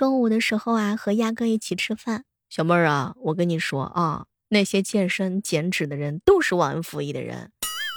[0.00, 2.24] 中午的时候啊，和鸭哥一起吃饭。
[2.48, 7.50] 小妹儿啊，我跟你说啊，那些健身减脂的人都是忘恩负义的人。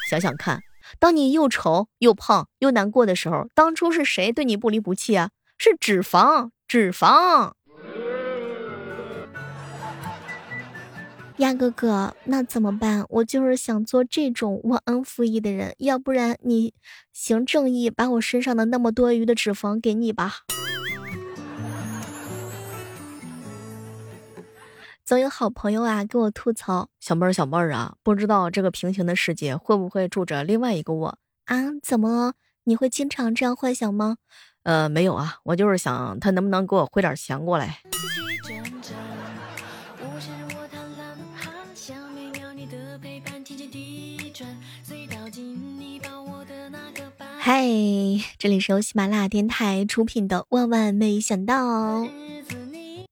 [0.10, 0.60] 想想看，
[1.00, 5.30] 当你又丑又胖又难过的时候，当初是谁对你不离不弃啊？
[5.58, 7.54] 是脂肪，脂肪。
[11.38, 13.06] 鸭哥哥，那怎么办？
[13.08, 16.74] 我就是想做这种忘恩负义的人，要不然你
[17.14, 20.40] 行正义，把我身上的那么多余的脂肪给你吧。
[25.14, 31.56] 总有好朋友啊给我吐槽，小妹儿小妹儿啊，不知道这个平行的世界会不会住着另外一个我啊？
[31.84, 32.34] 怎么？
[32.64, 34.18] 你会经常这样幻想吗？
[34.64, 37.82] 呃，没有啊，我就是想他能不能给我汇点钱过来。
[47.38, 47.68] 嗨，
[48.40, 52.00] 这里是由喜马拉雅电台出品的《万万没想到》。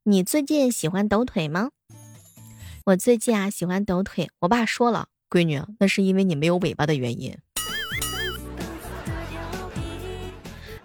[0.06, 1.70] 你最近喜欢抖腿吗？
[2.86, 4.32] 我最近啊喜欢抖腿。
[4.40, 7.38] 我爸说了，闺女，那是因为你没有尾巴的原因。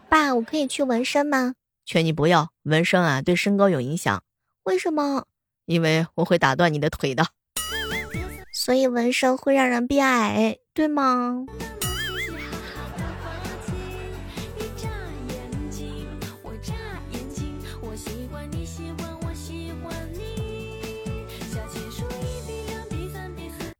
[0.09, 1.55] 爸，我可以去纹身吗？
[1.87, 4.23] 劝你不要纹身啊，对身高有影响。
[4.65, 5.25] 为什么？
[5.65, 7.29] 因为我会打断你的腿的。
[8.53, 11.47] 所以纹身会让人变矮，对吗？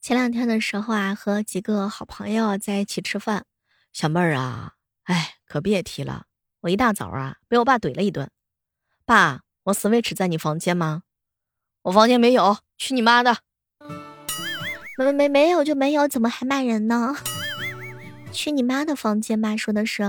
[0.07, 3.43] 前两天的时候啊，和几个好朋友在一起吃饭，
[3.93, 6.27] 小妹儿啊，哎，可别提了，
[6.61, 8.31] 我一大早啊被我爸怼了一顿。
[9.05, 11.03] 爸，我 Switch 在你房间吗？
[11.83, 13.39] 我房间没有，去你妈的！
[14.97, 17.17] 没没没没有就没有，怎么还骂人呢？
[18.31, 20.05] 去你妈的房间吧，说的是。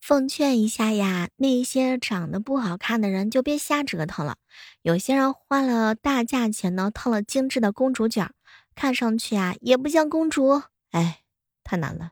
[0.00, 4.36] 奉劝一下呀，那些长得不好看的人就别瞎折腾了。
[4.82, 8.28] 有些人花了大价钱呢，套了精致的公主卷，
[8.74, 11.20] 看上去啊也不像公主，哎，
[11.62, 12.10] 太难了。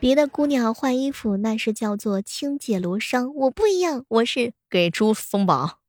[0.00, 5.81] 别的姑娘换衣服那是叫做轻解罗裳，我不一样，我是给猪松绑。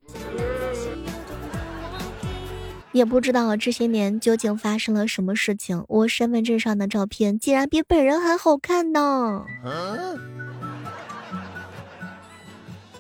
[2.94, 9.46] 也不知道这些年究竟发生了什么事情，我身份证上的照片竟然比本人还好看呢！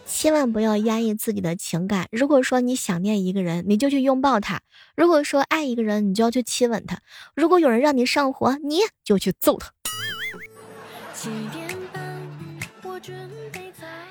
[0.05, 2.07] 千万不要压抑自己的情感。
[2.11, 4.57] 如果说你想念一个人，你就去拥抱他；
[4.95, 6.97] 如果说爱一个人，你就要去亲吻他；
[7.35, 9.71] 如果有人让你上火，你就去揍他。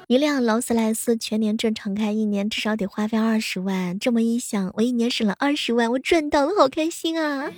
[0.09, 7.51] 一辆劳斯莱斯全年正常开一年至少得花费二十万，这么一想，我一年省了二十万，我赚到了，好开心啊！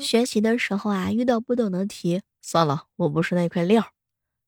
[0.00, 3.82] 学习的时候啊，遇到不懂的题，算了，我不是那块料；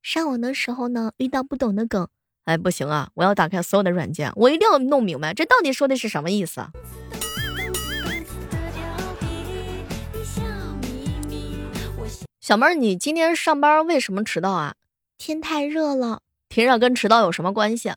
[0.03, 2.09] 上网的时候呢，遇到不懂的梗。
[2.45, 3.09] 哎，不行啊！
[3.15, 6.63] 我要打开所有的软件，我一定要弄明白这到底说的是什么意思。
[12.41, 14.75] 小妹儿，你今天上班为什么迟到啊？
[15.19, 16.23] 天太热了。
[16.49, 17.93] 天热跟迟到有什么关系？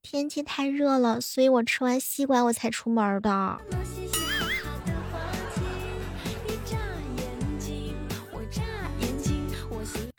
[0.00, 3.58] 天气太热了，所以我吃完西瓜我才出门的。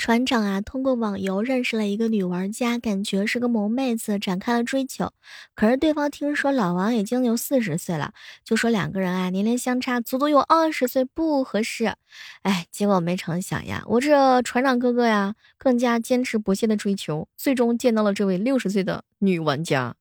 [0.10, 5.12] 船长啊，通过网游认识了一个女玩家，感觉是个萌妹子，展开了追求。
[5.54, 8.12] 可是对方听说老王已经有四十岁了，
[8.44, 11.94] 就说两个人啊年龄相差足足有二十岁，不合适。
[12.42, 19.94] 哎，结果没成想呀，我这船长哥哥呀，更加坚持不懈的追求，最终见到了这位六十岁的女玩家。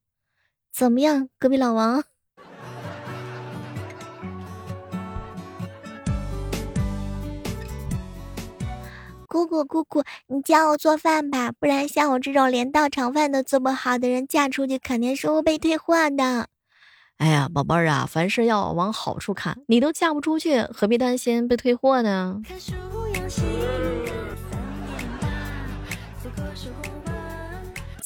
[0.73, 2.03] 怎么样，隔壁老王？
[9.29, 16.47] 姑姑，姑姑，你教我做饭吧，不然像我这种连道场饭都做不好的人，嫁出去肯定是会被退货的。
[17.17, 22.41] 哎呀，宝贝儿啊，凡事要往好处看，你都嫁不出去，何必担心被退货呢？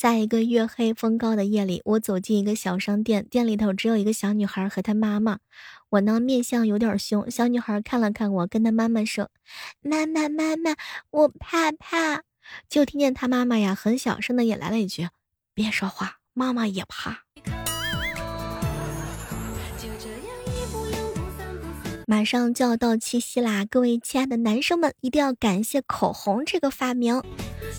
[0.03, 5.39] 在一个月黑风高的夜里，我走进一个小商店，店里头只有一个小女孩和她妈妈。
[5.88, 7.31] 我呢，面相有点凶。
[7.31, 9.29] 小女孩看了看我，跟她妈妈说：
[9.81, 10.75] 「妈妈，妈妈，
[11.09, 12.23] 我怕怕。」
[12.67, 15.07] 就听见她妈妈呀，很小声的也来了一句：
[15.55, 17.19] 「别说话，妈妈也怕。」
[22.05, 27.23] 马上就要到七夕啦，各位亲爱的男生们，一定要感谢口红这个发明。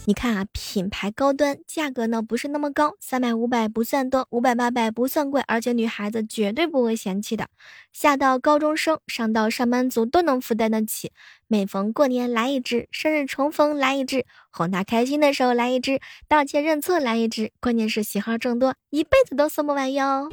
[0.06, 7.48] 你看啊，品牌高端，价格呢不是那么高，三百五百不算多，五百八百不算贵，而且女孩子绝对不会嫌弃的。
[7.90, 11.10] 下到高中生，上到上班族都能负担得起。
[11.48, 20.30] 每逢过年来一支，生日重逢来一支，哄他开心的时候来一支，道歉认错来一支，关键是喜好众多，一辈子都送不完哟。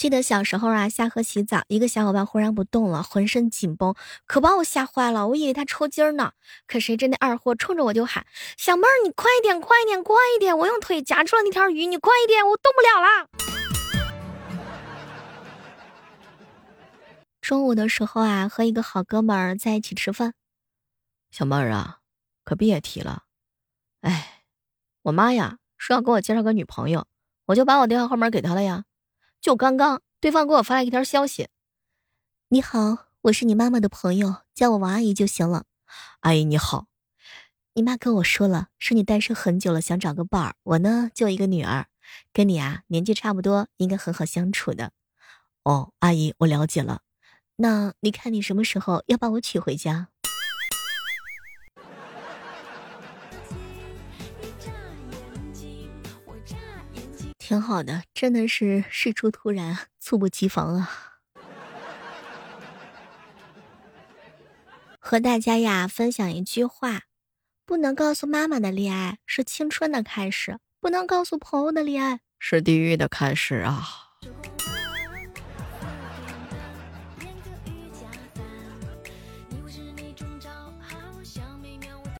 [0.00, 3.94] 记得小时候啊，下河洗澡，一个小伙伴忽然不动了，浑身紧绷，
[4.24, 6.32] 可把我吓坏了，我以为他抽筋呢。
[6.66, 8.24] 可谁知那二货冲着我就喊
[8.56, 10.56] ：“小妹儿，你快一点，快一点，快一点！
[10.56, 13.28] 我用腿夹住了那条鱼，你快一点，我动不了了。”
[17.42, 20.32] 中午的时候啊，和一个好哥们儿在一起吃饭。
[21.30, 21.98] 小妹儿啊，
[22.42, 23.24] 可别提了，
[24.00, 24.44] 哎，
[25.02, 27.06] 我妈呀说要给我介绍个女朋友，
[27.44, 28.84] 我就把我电话号码给她了呀。
[29.40, 31.48] 就刚刚，对方给我发了一条消息
[32.50, 35.64] ：“你好，我是你妈妈的朋友，叫我王阿姨就行了。”
[36.20, 36.88] 阿姨你好，
[37.72, 40.56] 你妈跟我说了，说你单身很久了，想找个伴儿。
[40.62, 41.86] 我呢就一个女儿，
[42.34, 44.92] 跟你啊年纪差不多，应该很好相处的。
[45.64, 47.00] 哦，阿姨我了解了。
[47.56, 50.08] 那你看你什么时候要把我娶回家？
[57.50, 61.18] 挺好的，真的是事出突然，猝不及防啊！
[65.00, 67.06] 和大家呀分享一句话：
[67.66, 73.84] 不能告诉妈妈的恋爱是青春的开始，不能告诉朋友的恋爱是地狱的开始啊！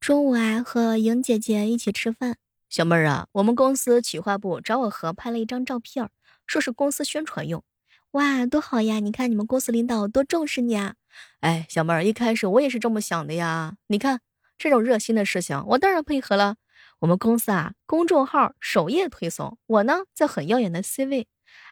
[0.00, 2.36] 中午啊，和莹姐姐一起吃饭。
[2.70, 6.08] 小妹儿啊，我们公司企划部找我合拍了一张照片，
[6.46, 7.64] 说是公司宣传用。
[8.12, 9.00] 哇，多好呀！
[9.00, 10.94] 你看你们公司领导多重视你啊！
[11.40, 13.74] 哎，小妹儿，一开始我也是这么想的呀。
[13.88, 14.20] 你看
[14.56, 16.54] 这种热心的事情，我当然配合了。
[17.00, 21.26] 我们公司啊，公众号首页推送，我呢在很耀眼的 C 位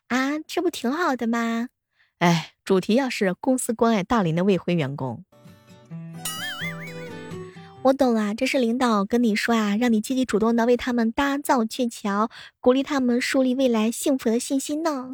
[0.08, 1.68] 啊，这不挺好的吗？
[2.18, 5.24] 哎，主题要是公司关爱大龄的未婚员工。
[7.88, 12.29] 我懂了，这是领导跟你说啊，让你积极主动的为他们搭造鹊桥，
[12.61, 15.11] 鼓励他们树立未来幸福的信心呢。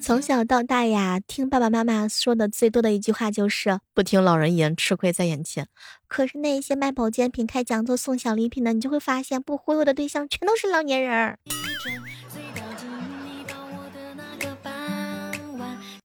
[0.00, 5.68] 从小到大呀，听爸爸妈妈说的最多的一句话就是不听老人言，吃亏在眼前。
[6.08, 11.38] 可是那些卖保健品、开讲座、送小礼品的，你就会发现不忽悠的对象全都是老年人儿。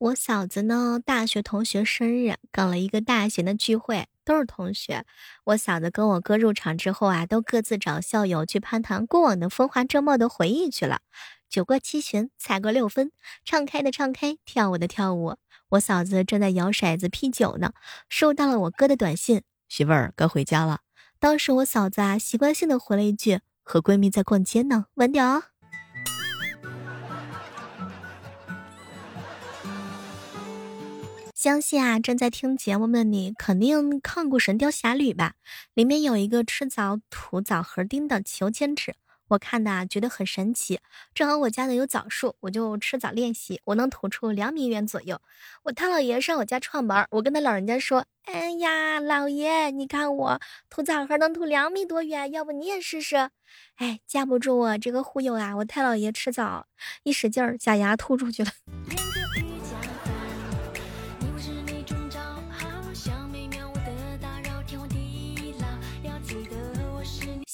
[0.06, 5.04] 我嫂子呢，大学同学生日，搞了一个大型的聚会，都是同学。
[5.46, 11.02] 我嫂子跟我哥入场之后啊，都各自找校友去攀谈过往的风华正茂的回忆去了。
[11.50, 13.12] 酒过七巡，菜过六分，
[13.44, 15.38] 唱开的唱开，跳舞的跳舞。
[15.69, 17.72] 我嫂子正在摇骰子 P 酒呢，
[18.07, 20.81] 收到了我哥的短信：“媳妇儿该回家了。”
[21.18, 25.46] 当时我嫂子啊，习惯性的回了一句：“和闺蜜在逛街呢，晚点啊。”
[31.45, 35.35] 相信啊，正在听节目的你肯定看过《神雕侠侣》吧？
[35.75, 38.95] 里面有一个吃枣吐枣核钉的求千尺，
[39.28, 40.80] 我看的啊觉得很神奇。
[41.14, 45.21] 正好我家呢有枣树，我就吃枣练习，我能吐出两米远左右。
[45.61, 53.30] 我太姥爷上我家串门，我跟他老人家说：“哎呀，老爷，你看我吐枣核能吐两米多远，要不你也试试？”
[53.78, 55.56] 哎，架不住我这个忽悠啊！
[55.57, 56.66] 我太姥爷吃枣
[57.04, 58.49] 一使劲儿，假牙吐出去了。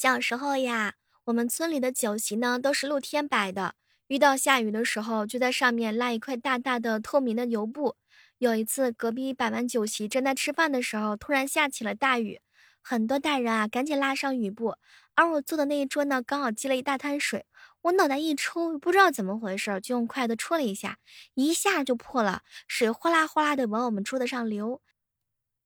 [0.02, 3.76] 小时候呀，我们村里的酒席呢都是露天摆的，
[4.08, 7.96] 遇到下雨的时候，就在上面拉一块大大的透明的油布。
[8.40, 12.42] 有一次，隔壁摆完酒席，正在吃饭的时候，突然下起了大雨，
[12.82, 14.76] 很多大人啊赶紧拉上雨布，
[15.14, 17.46] 而我坐的那一桌呢，刚好积了一大滩水，
[17.84, 20.98] 我脑袋一抽，不知道怎么回事，就用筷子戳了一下，
[21.36, 24.82] 一下就破了，水哗啦哗啦的往我们桌子上流。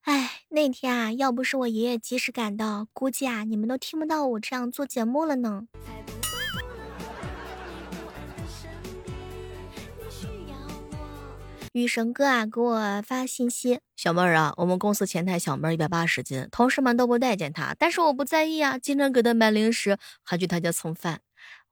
[0.01, 5.67] 哎，那天啊，要不是我爷爷及时赶到，估计啊，你们都听不到我这样做节目了呢。
[11.74, 21.19] 雨神哥啊，给我发信息，小妹儿啊，我们公司前台小妹一百八十斤，同事们都不待见她，但是我不在意啊，经常给她买零食，还去她家蹭饭。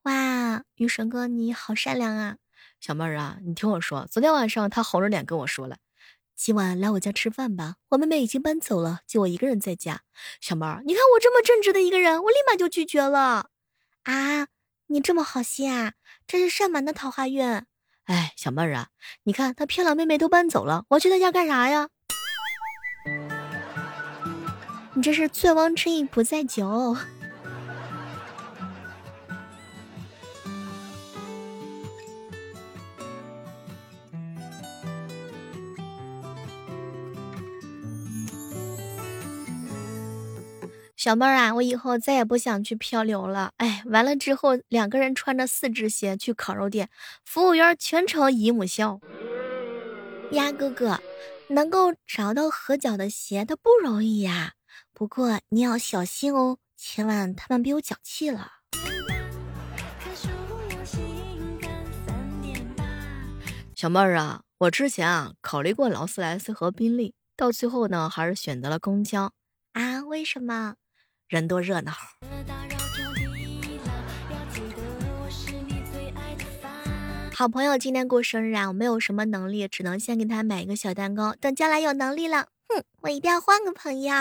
[0.02, 2.36] 哇，雨神哥你好善良啊！
[2.82, 5.78] 小妹儿啊，你听我说，昨天晚上她红着脸跟我说了。
[6.36, 10.02] 今晚来我家吃饭吧，我妹妹已经搬走了，就我一个人在家。
[10.42, 13.50] 小妹儿，你看我这么正直的一个人，我立马就拒绝了。
[14.04, 14.48] 啊，
[14.88, 15.94] 你这么好心啊，
[16.28, 17.64] 这是上门的桃花运。
[18.06, 18.90] 哎，小妹儿啊，
[19.24, 21.88] 你看他漂亮妹妹都搬走了，我去他家干啥呀？
[24.96, 26.98] 你这是醉翁之意不在酒。
[41.04, 43.52] 小妹儿啊，我以后再也不想去漂流了。
[43.58, 46.90] 哎，完了之后，两个人穿着四只鞋去烤肉店，
[47.26, 49.02] 服务员全程姨母笑。
[50.32, 51.02] 鸭哥哥，
[51.50, 54.54] 能够找到合脚的鞋，它不容易呀。
[54.94, 58.54] 不过你要小心哦，千万他们别有脚气了。
[63.76, 69.34] 小妹儿啊，我之前啊考虑过劳斯莱斯和宾利，到最后呢还是选择了公交。
[69.74, 70.02] 啊？
[70.06, 70.76] 为什么？
[71.34, 71.92] 人多热闹。
[77.34, 81.34] 好朋友今天过生日啊，我没有什么能力，只能先给他买一个小蛋糕。
[81.42, 84.14] 等将来有能力了，哼，我一定要换个朋友。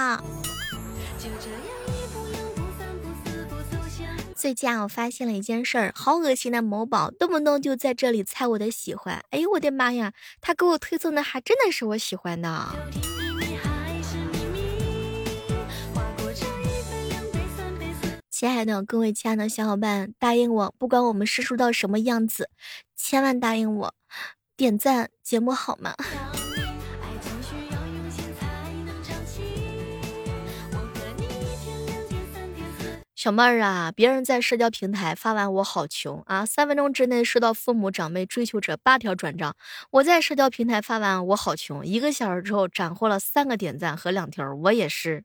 [4.34, 9.22] 最近啊，我发现了一件事儿，好恶心的某宝，动不动就在这里猜我的喜欢。
[9.28, 12.74] 哎呦我的妈呀，他给我推送的还真的是我喜欢的。
[18.42, 22.50] 亲爱的各位亲爱的小伙伴，答应我，不管我们施术到什么样子，
[22.96, 23.94] 千万答应我，
[24.56, 25.94] 点赞节目好吗？
[33.14, 39.52] 小妹儿啊，别人在社交平台发完我好穷啊，三分钟之内收到父母长辈追求者八条转账；
[39.92, 45.22] 我在社交平台发完我好穷，一个小时之后斩获了三个点赞和两条，我也是。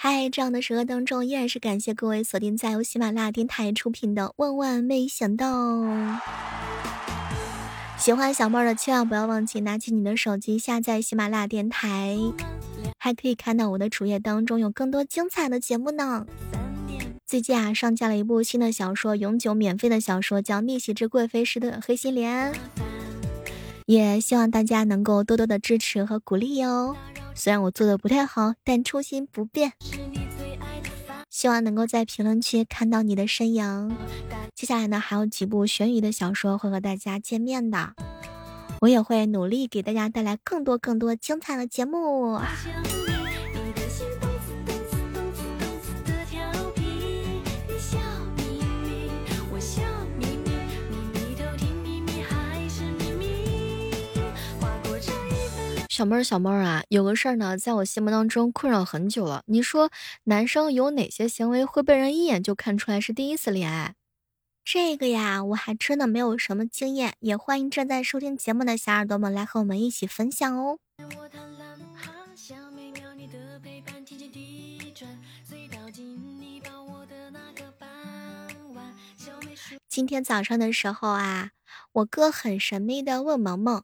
[0.00, 5.76] 嗨，这样的时刻当中，依然是感谢各位锁定在由喜马拉雅电台出品的《万万没想到》。
[7.98, 12.16] 喜欢小妹儿的，千万不要忘记拿起你的手机下载喜马拉雅电台，
[12.96, 16.24] 还可以看到我的主页当中有更多精彩的节目呢。
[17.26, 22.54] 最近啊，上架了一部新的小说，永久免费的小说，叫《逆袭之贵妃式的黑心莲》，
[23.88, 26.94] 也希望大家能够多多的支持和鼓励哟。
[27.34, 29.72] 虽然我做的不太好，但初心不变。
[31.30, 33.96] 希望能够在评论区看到你的身影。
[34.54, 37.94] 接下来呢，还有几部悬疑的小说会和大家见面的，
[38.82, 42.38] 我也会努力给大家带来更多更多精彩的节目。
[55.98, 59.42] 小妹儿，小妹儿啊，有个事儿呢，在我心目当中困扰很久了。
[59.46, 59.90] 你说，
[60.22, 63.96] 男生有哪些行为会被人一眼就看出来是第一次恋爱？
[64.64, 70.78] 这个呀，我还真的没有什么经验，也欢迎正在收听节目的小耳朵们来和我们一起分享哦。
[79.88, 81.50] 今天早上的时候啊，
[81.90, 83.82] 我哥很神秘的问萌萌：“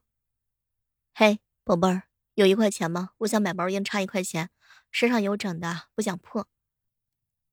[1.12, 2.02] 嘿。”宝贝儿，
[2.34, 3.12] 有一块钱吗？
[3.16, 4.50] 我想买包烟，差一块钱，
[4.90, 6.46] 身上有整的，不想破。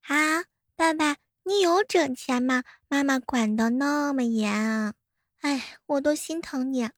[0.02, 0.44] 啊，
[0.76, 2.64] 爸爸，你有整钱吗？
[2.90, 4.94] 妈妈管的那么严，
[5.40, 6.90] 哎，我都心疼你。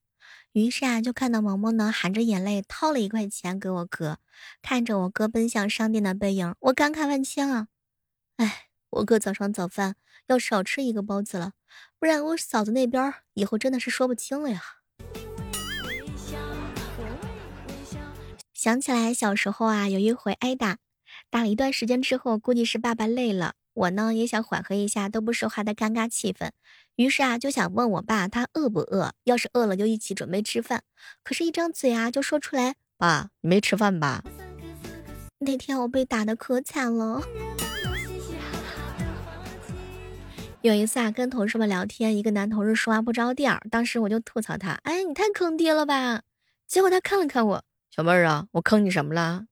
[0.53, 4.17] 于是啊，就看到萌萌呢，含着眼泪掏了一块钱给我哥，
[4.63, 7.67] 看着我哥奔向商店的背影，我感慨万千啊。
[8.37, 11.53] 哎，我哥早上早饭要少吃一个包子了，
[11.99, 14.61] 不然我嫂子那边以后真的是说不清了呀。
[18.63, 20.77] 想起来小时候啊，有一回挨打，
[21.29, 26.51] 打了一段时间之后，估计是爸爸累了，我呢也想缓和一下都不说话的尴尬气氛，
[26.95, 30.83] 于是啊就想问我爸他饿不饿，要是饿了就一起准备吃饭。
[31.25, 34.23] 可是，一张嘴啊就说出来，爸，你没吃饭吧？
[35.39, 37.21] 那天我被打的可惨了。
[40.61, 46.21] 有一次啊，跟同事们聊天，一个男同事说话不着调，当时我就吐槽他，哎，你太坑爹了吧？
[46.65, 47.65] 结果他看了看我。
[47.95, 49.45] 小妹儿啊，我坑你什么了？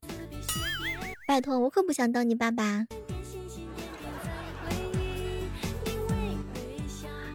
[1.27, 2.87] 拜托，我可不想当你爸爸。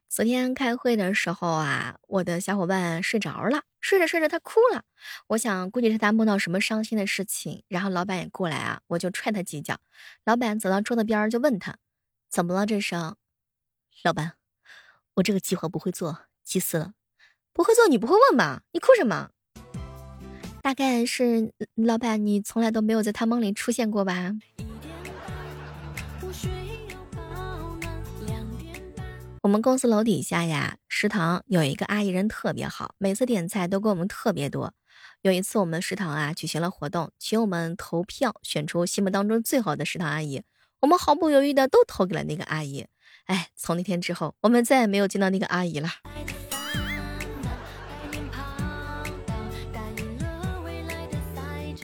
[0.09, 4.83] 昨天开会的时候啊，我的小伙伴睡着了，睡着睡着他哭了。
[5.29, 9.79] 我想估计是他梦到什么伤心的事情，然后老板也过来啊，我就踹他几脚。
[10.25, 11.77] 老板走到桌子边就问他
[12.29, 12.67] ：“怎么了？
[12.67, 12.97] 这是？”
[14.03, 14.33] 老板，
[15.15, 16.95] 我这个计划不会做，急死了，
[17.53, 18.63] 不会做你不会问吧？
[18.73, 19.31] 你哭什么？
[20.67, 24.33] 大概是老板，你从来都没有在他梦里出现过吧？
[29.43, 34.75] 我们公司楼底下呀，食堂有一个阿姨人特别好，每次点菜都给我们特别多。
[35.23, 40.43] 有一次我们食堂啊举行了活动，请我们投票选出心目当中最好的食堂阿姨，
[40.81, 42.85] 我们毫不犹豫的都投给了那个阿姨。
[43.27, 45.89] 哎，从那天之后，我们再也没有见到那个阿姨了。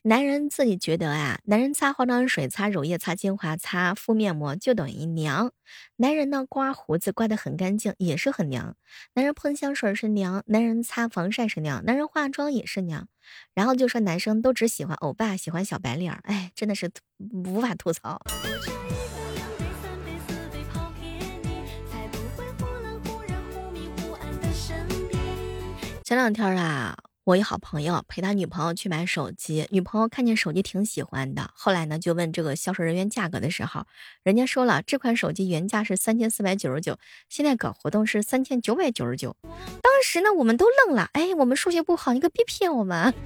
[0.05, 5.53] 男人自己觉得啊，男人擦化妆水、擦乳液、擦精华、擦敷面膜就等于娘。
[5.95, 8.75] 男人呢，刮胡子刮得很干净也是很娘。
[9.15, 13.07] 男人喷香水是娘，男人擦防晒是娘，男人化妆也是娘。
[13.55, 16.91] 然后就说男生都只喜欢欧巴，喜欢小白脸，哎，真的是
[17.45, 18.21] 无法吐槽。
[26.03, 26.97] 前两天啊。
[27.25, 33.87] 我一好朋友陪他女朋友去买手机，女朋友看见手机挺喜欢的，后来呢就问这个销售人员价格的时候，
[34.25, 36.99] 人家说了这款手机原价是三千四百九十九，
[37.29, 39.37] 现在搞活动是三千九百九十九。
[39.81, 43.15] 当时呢我们都愣了，哎，我们数学不好，你可别骗我们。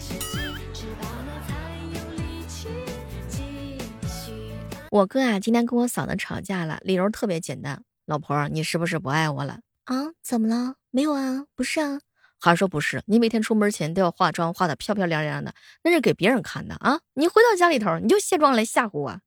[4.92, 10.08] 我哥啊今天跟我嫂子吵架了，理由特别简单，老婆你是不是不爱我了啊？
[10.22, 10.74] 怎么了？
[10.90, 12.00] 没有啊，不是啊。
[12.40, 17.00] 还说不是，你每天出门前都要化妆，化的漂漂亮亮的，那是给别人看的啊！
[17.14, 19.20] 你回到家里头，你就卸妆来吓唬我。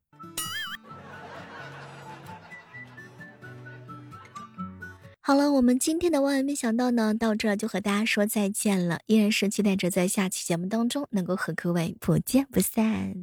[5.22, 13.14] 好了，我们今天的万万没想到呢，到这就和大家说再见了，依然是期待着在下期节目当中能够和各位不见不散。